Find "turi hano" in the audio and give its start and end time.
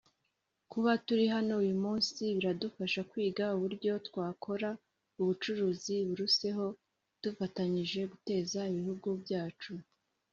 1.05-1.53